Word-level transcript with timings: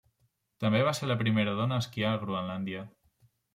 També 0.63 0.81
va 0.87 0.93
ser 0.99 1.09
la 1.11 1.17
primera 1.19 1.55
dona 1.61 1.79
a 1.79 1.85
esquiar 1.87 2.17
a 2.17 2.25
Groenlàndia. 2.25 2.85